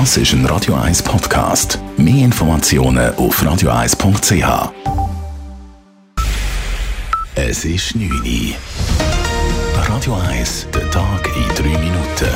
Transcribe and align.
Das 0.00 0.16
ist 0.16 0.32
ein 0.32 0.44
Radio 0.46 0.74
1 0.74 1.04
Podcast. 1.04 1.78
Mehr 1.96 2.24
Informationen 2.24 3.14
auf 3.14 3.40
radio1.ch. 3.40 4.72
Es 7.36 7.64
ist 7.64 7.94
9 7.94 8.10
Uhr. 8.10 8.56
Radio 9.88 10.16
1, 10.16 10.66
der 10.74 10.90
Tag 10.90 11.30
in 11.36 11.48
3 11.54 11.78
Minuten. 11.78 12.28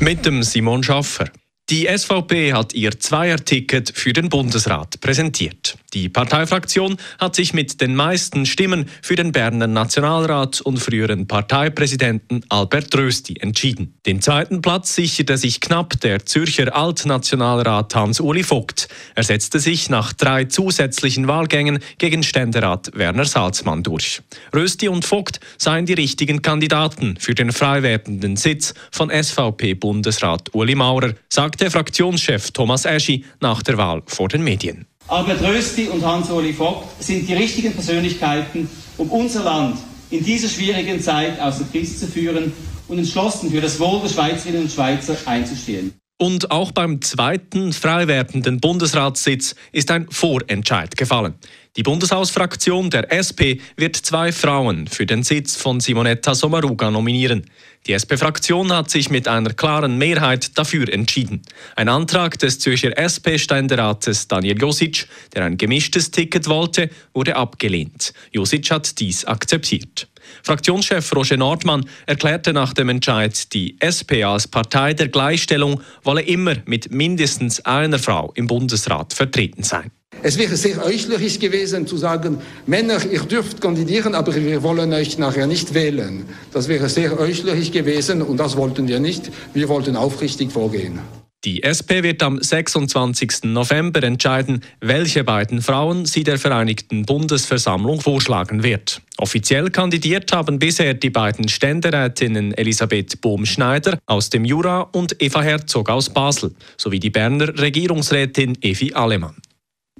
Mit 0.00 0.26
dem 0.26 0.42
Simon 0.42 0.82
Schaffer. 0.82 1.30
Die 1.68 1.86
SVP 1.86 2.54
hat 2.54 2.74
ihr 2.74 2.98
Zweierticket 2.98 3.92
für 3.94 4.12
den 4.12 4.28
Bundesrat 4.28 5.00
präsentiert. 5.00 5.78
Die 5.92 6.08
Parteifraktion 6.08 6.96
hat 7.18 7.34
sich 7.34 7.52
mit 7.52 7.80
den 7.80 7.96
meisten 7.96 8.46
Stimmen 8.46 8.86
für 9.02 9.16
den 9.16 9.32
Berner 9.32 9.66
Nationalrat 9.66 10.60
und 10.60 10.78
früheren 10.78 11.26
Parteipräsidenten 11.26 12.42
Albert 12.48 12.94
Rösti 12.96 13.36
entschieden. 13.40 13.94
Den 14.06 14.22
zweiten 14.22 14.62
Platz 14.62 14.94
sicherte 14.94 15.36
sich 15.36 15.60
knapp 15.60 16.00
der 16.00 16.24
Zürcher 16.26 16.76
Altnationalrat 16.76 17.94
Hans-Uli 17.94 18.44
Vogt. 18.44 18.88
Er 19.16 19.24
setzte 19.24 19.58
sich 19.58 19.90
nach 19.90 20.12
drei 20.12 20.44
zusätzlichen 20.44 21.26
Wahlgängen 21.26 21.80
gegen 21.98 22.22
Ständerat 22.22 22.90
Werner 22.94 23.24
Salzmann 23.24 23.82
durch. 23.82 24.22
Rösti 24.54 24.88
und 24.88 25.04
Vogt 25.04 25.40
seien 25.58 25.86
die 25.86 25.94
richtigen 25.94 26.42
Kandidaten 26.42 27.16
für 27.18 27.34
den 27.34 27.50
frei 27.52 27.82
werdenden 27.82 28.36
Sitz 28.36 28.74
von 28.92 29.10
SVP-Bundesrat 29.10 30.54
Uli 30.54 30.74
Maurer, 30.76 31.14
sagte 31.28 31.70
Fraktionschef 31.70 32.52
Thomas 32.52 32.84
Eschi 32.84 33.24
nach 33.40 33.62
der 33.62 33.76
Wahl 33.76 34.02
vor 34.06 34.28
den 34.28 34.44
Medien. 34.44 34.86
Albert 35.10 35.42
Rösti 35.42 35.88
und 35.88 36.06
Hans-Uli 36.06 36.52
Vogt 36.52 36.86
sind 37.02 37.28
die 37.28 37.34
richtigen 37.34 37.72
Persönlichkeiten, 37.72 38.70
um 38.96 39.10
unser 39.10 39.42
Land 39.42 39.76
in 40.08 40.22
dieser 40.22 40.48
schwierigen 40.48 41.00
Zeit 41.00 41.40
aus 41.40 41.58
der 41.58 41.66
Krise 41.66 41.98
zu 41.98 42.06
führen 42.06 42.52
und 42.86 42.96
entschlossen 42.96 43.50
für 43.50 43.60
das 43.60 43.80
Wohl 43.80 44.00
der 44.02 44.08
Schweizerinnen 44.08 44.62
und 44.62 44.70
Schweizer 44.70 45.16
einzustehen. 45.26 45.99
Und 46.22 46.50
auch 46.50 46.72
beim 46.72 47.00
zweiten 47.00 47.72
frei 47.72 48.06
werdenden 48.06 48.60
Bundesratssitz 48.60 49.54
ist 49.72 49.90
ein 49.90 50.06
Vorentscheid 50.10 50.94
gefallen. 50.94 51.32
Die 51.76 51.82
Bundeshausfraktion 51.82 52.90
der 52.90 53.10
SP 53.10 53.64
wird 53.78 53.96
zwei 53.96 54.30
Frauen 54.30 54.86
für 54.86 55.06
den 55.06 55.22
Sitz 55.22 55.56
von 55.56 55.80
Simonetta 55.80 56.34
Sommaruga 56.34 56.90
nominieren. 56.90 57.46
Die 57.86 57.94
SP-Fraktion 57.96 58.70
hat 58.70 58.90
sich 58.90 59.08
mit 59.08 59.28
einer 59.28 59.54
klaren 59.54 59.96
Mehrheit 59.96 60.58
dafür 60.58 60.92
entschieden. 60.92 61.40
Ein 61.74 61.88
Antrag 61.88 62.38
des 62.38 62.58
Zürcher 62.58 62.98
SP-Ständerates 62.98 64.28
Daniel 64.28 64.60
Josic, 64.60 65.08
der 65.34 65.46
ein 65.46 65.56
gemischtes 65.56 66.10
Ticket 66.10 66.48
wollte, 66.48 66.90
wurde 67.14 67.36
abgelehnt. 67.36 68.12
Josic 68.30 68.70
hat 68.70 69.00
dies 69.00 69.24
akzeptiert. 69.24 70.09
Fraktionschef 70.42 71.14
Roger 71.14 71.36
Nordmann 71.36 71.84
erklärte 72.06 72.52
nach 72.52 72.72
dem 72.72 72.88
Entscheid, 72.88 73.52
die 73.52 73.76
SP 73.78 74.24
als 74.24 74.48
Partei 74.48 74.94
der 74.94 75.08
Gleichstellung 75.08 75.80
wolle 76.02 76.22
immer 76.22 76.56
mit 76.66 76.92
mindestens 76.92 77.64
einer 77.64 77.98
Frau 77.98 78.32
im 78.34 78.46
Bundesrat 78.46 79.12
vertreten 79.12 79.62
sein. 79.62 79.90
Es 80.22 80.36
wäre 80.36 80.56
sehr 80.56 80.84
äußerlich 80.84 81.40
gewesen 81.40 81.86
zu 81.86 81.96
sagen, 81.96 82.38
Männer, 82.66 82.98
ihr 83.10 83.20
dürft 83.20 83.60
kandidieren, 83.60 84.14
aber 84.14 84.34
wir 84.34 84.62
wollen 84.62 84.92
euch 84.92 85.16
nachher 85.16 85.46
nicht 85.46 85.72
wählen. 85.72 86.24
Das 86.52 86.68
wäre 86.68 86.88
sehr 86.90 87.18
äußerlich 87.18 87.72
gewesen 87.72 88.20
und 88.20 88.36
das 88.36 88.56
wollten 88.56 88.86
wir 88.86 89.00
nicht. 89.00 89.30
Wir 89.54 89.68
wollten 89.68 89.96
aufrichtig 89.96 90.52
vorgehen. 90.52 91.00
Die 91.44 91.62
SP 91.64 92.04
wird 92.04 92.22
am 92.22 92.42
26. 92.42 93.44
November 93.44 94.02
entscheiden, 94.02 94.60
welche 94.82 95.24
beiden 95.24 95.62
Frauen 95.62 96.04
sie 96.04 96.22
der 96.22 96.38
Vereinigten 96.38 97.06
Bundesversammlung 97.06 98.02
vorschlagen 98.02 98.62
wird. 98.62 99.00
Offiziell 99.20 99.68
kandidiert 99.68 100.32
haben 100.32 100.58
bisher 100.58 100.94
die 100.94 101.10
beiden 101.10 101.46
Ständerätinnen 101.46 102.54
Elisabeth 102.54 103.20
Bohm-Schneider 103.20 103.98
aus 104.06 104.30
dem 104.30 104.46
Jura 104.46 104.80
und 104.80 105.14
Eva 105.20 105.42
Herzog 105.42 105.90
aus 105.90 106.08
Basel 106.08 106.54
sowie 106.78 107.00
die 107.00 107.10
Berner 107.10 107.58
Regierungsrätin 107.58 108.56
Evi 108.62 108.94
Alemann. 108.94 109.34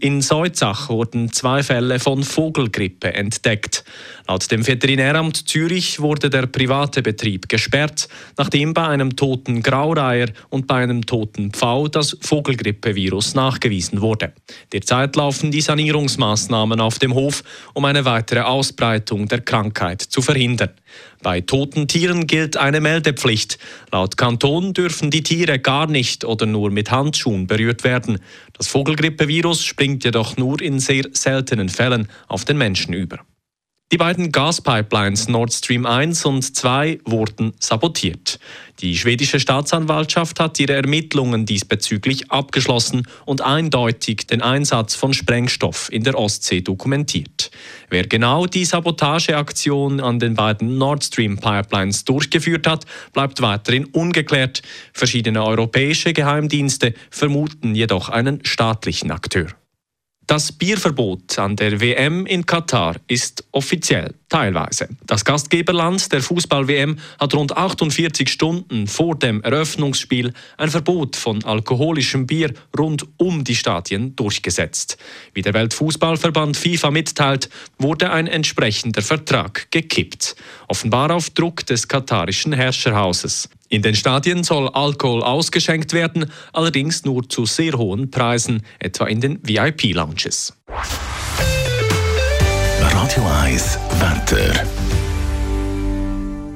In 0.03 0.23
Seutzach 0.23 0.89
wurden 0.89 1.31
zwei 1.31 1.63
Fälle 1.63 2.01
von 2.01 2.25
Vogelgrippe 2.25 3.13
entdeckt. 3.13 3.85
Laut 4.27 4.51
dem 4.51 4.67
Veterinäramt 4.67 5.47
Zürich 5.47 6.01
wurde 6.01 6.31
der 6.31 6.47
private 6.47 7.03
Betrieb 7.03 7.51
gesperrt, 7.51 8.09
nachdem 8.39 8.73
bei 8.73 8.87
einem 8.87 9.15
toten 9.15 9.63
Graureiher 9.63 10.29
und 10.49 10.67
bei 10.67 10.77
einem 10.77 11.05
toten 11.05 11.51
Pfau 11.51 11.87
das 11.89 12.17
Vogelgrippevirus 12.23 13.35
nachgewiesen 13.35 14.01
wurde. 14.01 14.33
Derzeit 14.73 15.17
laufen 15.17 15.51
die 15.51 15.61
Sanierungsmaßnahmen 15.61 16.81
auf 16.81 16.99
dem 16.99 17.13
Hof, 17.13 17.43
um 17.75 17.85
eine 17.85 18.07
weitere 18.07 18.41
Ausbreitung 18.41 19.29
der 19.29 19.43
Krankheit 19.43 20.01
zu 20.01 20.23
verhindern. 20.23 20.71
Bei 21.23 21.43
toten 21.43 21.87
Tieren 21.87 22.27
gilt 22.27 22.57
eine 22.57 22.81
Meldepflicht. 22.81 23.59
Laut 23.93 24.17
Kanton 24.17 24.73
dürfen 24.73 25.11
die 25.11 25.23
Tiere 25.23 25.59
gar 25.59 25.87
nicht 25.87 26.25
oder 26.25 26.47
nur 26.47 26.71
mit 26.71 26.91
Handschuhen 26.91 27.47
berührt 27.47 27.85
werden. 27.85 28.21
Das 28.57 28.69
Vogelgrippevirus 28.69 29.65
springt 29.65 29.90
jedoch 29.99 30.37
nur 30.37 30.61
in 30.61 30.79
sehr 30.79 31.05
seltenen 31.13 31.69
Fällen 31.69 32.09
auf 32.29 32.45
den 32.45 32.59
Menschen 32.59 32.95
über. 32.95 33.21
Die 33.93 33.97
beiden 33.97 34.31
Gaspipelines 34.31 35.27
Nord 35.27 35.53
Stream 35.53 35.85
1 35.85 36.25
und 36.25 36.43
2 36.43 37.01
wurden 37.05 37.55
sabotiert. 37.59 38.39
Die 38.79 38.97
schwedische 38.97 39.41
Staatsanwaltschaft 39.41 40.39
hat 40.39 40.61
ihre 40.61 40.75
Ermittlungen 40.75 41.45
diesbezüglich 41.45 42.31
abgeschlossen 42.31 43.09
und 43.27 43.41
eindeutig 43.41 44.29
den 44.29 44.43
Einsatz 44.43 44.95
von 44.95 45.13
Sprengstoff 45.13 45.89
in 45.91 46.05
der 46.05 46.17
Ostsee 46.17 46.61
dokumentiert. 46.61 47.51
Wer 47.89 48.07
genau 48.07 48.47
die 48.47 48.65
Sabotageaktion 48.65 49.99
an 49.99 50.21
den 50.21 50.35
beiden 50.35 50.79
Nord 50.79 51.03
Stream 51.03 51.39
Pipelines 51.39 52.05
durchgeführt 52.05 52.69
hat, 52.69 52.85
bleibt 53.13 53.43
weiterhin 53.43 53.87
ungeklärt. 53.87 54.63
Verschiedene 54.93 55.45
europäische 55.45 56.13
Geheimdienste 56.13 56.95
vermuten 57.11 57.75
jedoch 57.75 58.09
einen 58.09 58.45
staatlichen 58.45 59.11
Akteur. 59.11 59.49
Das 60.27 60.53
Bierverbot 60.53 61.41
an 61.41 61.57
der 61.57 61.81
WM 61.81 62.25
in 62.25 62.47
Katar 62.47 62.95
ist 63.09 63.43
offiziell, 63.51 64.15
teilweise. 64.29 64.89
Das 65.05 65.25
Gastgeberland 65.25 66.13
der 66.13 66.23
Fußball-WM 66.23 67.01
hat 67.19 67.35
rund 67.35 67.57
48 67.57 68.29
Stunden 68.29 68.87
vor 68.87 69.17
dem 69.17 69.43
Eröffnungsspiel 69.43 70.33
ein 70.57 70.71
Verbot 70.71 71.17
von 71.17 71.43
alkoholischem 71.43 72.29
Bier 72.29 72.55
rund 72.79 73.09
um 73.17 73.43
die 73.43 73.57
Stadien 73.57 74.15
durchgesetzt. 74.15 74.99
Wie 75.35 75.43
der 75.43 75.53
Weltfußballverband 75.53 76.57
FIFA 76.57 76.93
mitteilt, 76.93 77.51
wurde 77.79 78.13
ein 78.13 78.29
entsprechender 78.29 79.03
Vertrag 79.03 79.69
gekippt. 79.73 80.37
Offenbar 80.69 81.11
auf 81.11 81.31
Druck 81.31 81.67
des 81.67 81.89
katarischen 81.89 82.53
Herrscherhauses. 82.53 83.49
In 83.73 83.83
den 83.83 83.95
Stadien 83.95 84.43
soll 84.43 84.69
Alkohol 84.69 85.23
ausgeschenkt 85.23 85.93
werden, 85.93 86.27
allerdings 86.53 87.05
nur 87.05 87.29
zu 87.29 87.47
sehr 87.47 87.75
hohen 87.75 88.11
Preisen, 88.11 88.65
etwa 88.81 89.07
in 89.07 89.21
den 89.21 89.39
VIP-Lounges. 89.45 90.53
Radio 92.81 93.25
1 93.45 93.79
Wetter. 94.01 94.67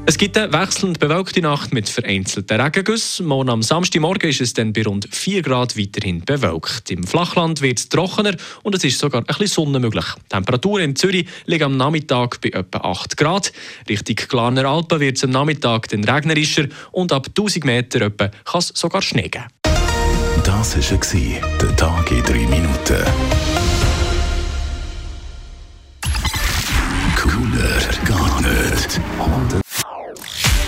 Es 0.06 0.18
gibt 0.18 0.36
eine 0.36 0.52
wechselnd 0.52 0.98
bewölkte 0.98 1.40
Nacht 1.40 1.72
mit 1.72 1.88
vereinzelten 1.88 2.60
Regengüssen. 2.60 3.24
Morgen 3.24 3.48
am 3.48 3.62
Samstagmorgen 3.62 4.28
ist 4.28 4.42
es 4.42 4.52
dann 4.52 4.74
bei 4.74 4.82
rund 4.82 5.08
4 5.10 5.40
Grad 5.40 5.78
weiterhin 5.78 6.22
bewölkt. 6.22 6.90
Im 6.90 7.04
Flachland 7.04 7.62
wird 7.62 7.78
es 7.78 7.88
trockener 7.88 8.36
und 8.62 8.74
es 8.74 8.84
ist 8.84 8.98
sogar 8.98 9.22
ein 9.22 9.24
bisschen 9.24 9.46
Sonne 9.46 9.80
möglich. 9.80 10.04
Die 10.26 10.28
Temperatur 10.28 10.80
in 10.80 10.94
Zürich 10.94 11.26
liegt 11.46 11.62
am 11.62 11.78
Nachmittag 11.78 12.38
bei 12.42 12.50
etwa 12.50 12.78
8 12.80 13.16
Grad. 13.16 13.52
Richtung 13.88 14.16
Glarner 14.28 14.66
Alpen 14.66 15.00
wird 15.00 15.16
es 15.16 15.24
am 15.24 15.30
Nachmittag 15.30 15.88
dann 15.88 16.04
regnerischer 16.04 16.66
und 16.92 17.10
ab 17.10 17.28
1000 17.28 17.64
Meter 17.64 18.02
etwa 18.02 18.28
kann 18.28 18.58
es 18.58 18.72
sogar 18.74 19.00
Schnee 19.00 19.28
geben. 19.28 19.46
Das 20.44 20.76
war 20.76 21.58
der 21.60 21.76
Tag 21.76 22.10
in 22.10 22.22
3 22.22 22.32
Minuten. 22.34 23.04
Cooler 27.16 27.80
gar 28.04 28.42
nicht. 28.42 29.63